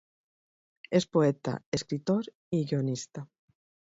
Es 0.89 1.05
poeta, 1.05 1.61
escritor 1.71 2.23
y 2.49 2.65
guionista. 2.65 3.29